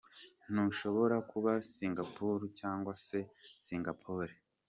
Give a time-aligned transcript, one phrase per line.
[0.51, 3.19] Ntushobora kuba Singapore, cyangwa nka
[3.65, 4.33] Singapore.